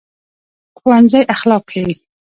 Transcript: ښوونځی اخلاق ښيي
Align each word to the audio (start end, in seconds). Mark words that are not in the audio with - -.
ښوونځی 0.79 1.21
اخلاق 1.33 1.65
ښيي 1.73 1.93